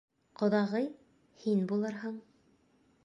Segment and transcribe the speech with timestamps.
[0.39, 0.87] Ҡоҙағый,
[1.43, 2.21] һин булырһың.